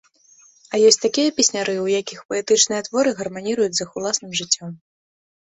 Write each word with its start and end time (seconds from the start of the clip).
А 0.77 0.77
ёсць 0.87 1.01
такія 1.05 1.33
песняры, 1.39 1.75
у 1.81 1.85
якіх 1.99 2.23
паэтычныя 2.31 2.81
творы 2.89 3.09
гарманіруюць 3.21 3.71
з 3.83 3.87
іх 3.87 3.95
уласным 4.01 4.31
жыццём. 4.43 4.75